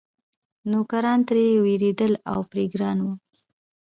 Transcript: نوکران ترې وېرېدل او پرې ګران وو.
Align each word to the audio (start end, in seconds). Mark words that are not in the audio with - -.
نوکران 0.71 1.19
ترې 1.27 1.45
وېرېدل 1.65 2.13
او 2.31 2.39
پرې 2.51 2.63
ګران 2.73 2.97
وو. 3.03 3.13